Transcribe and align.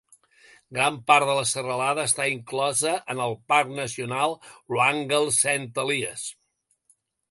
Gran 0.77 0.95
part 1.11 1.29
de 1.31 1.35
la 1.39 1.43
serralada 1.49 2.07
està 2.09 2.27
inclosa 2.37 2.95
en 3.15 3.23
el 3.29 3.37
Parc 3.55 3.77
Nacional 3.83 4.37
Wrangell-Saint 4.75 5.73
Elias. 5.89 6.31